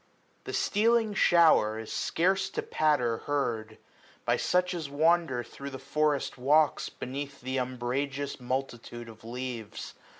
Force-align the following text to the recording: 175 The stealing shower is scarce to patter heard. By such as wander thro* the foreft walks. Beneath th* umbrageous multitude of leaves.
175 0.45 0.45
The 0.45 0.57
stealing 0.57 1.13
shower 1.13 1.77
is 1.77 1.93
scarce 1.93 2.49
to 2.49 2.63
patter 2.63 3.17
heard. 3.19 3.77
By 4.25 4.35
such 4.35 4.73
as 4.73 4.89
wander 4.89 5.43
thro* 5.43 5.69
the 5.69 5.77
foreft 5.77 6.39
walks. 6.39 6.89
Beneath 6.89 7.41
th* 7.43 7.59
umbrageous 7.59 8.39
multitude 8.39 9.07
of 9.07 9.23
leaves. 9.23 9.93